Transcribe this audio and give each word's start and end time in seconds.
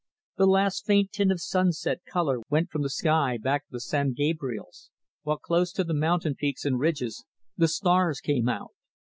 The 0.37 0.47
last 0.47 0.87
faint 0.87 1.11
tint 1.11 1.31
of 1.31 1.39
sunset 1.39 1.99
color 2.09 2.39
went 2.49 2.71
from 2.71 2.81
the 2.81 2.89
sky 2.89 3.37
back 3.37 3.65
of 3.67 3.69
the 3.69 3.79
San 3.79 4.13
Gabriels; 4.15 4.89
while, 5.21 5.37
close 5.37 5.71
to 5.73 5.83
the 5.83 5.93
mountain 5.93 6.33
peaks 6.33 6.65
and 6.65 6.79
ridges, 6.79 7.23
the 7.55 7.67
stars 7.67 8.19
came 8.19 8.49
out. 8.49 8.71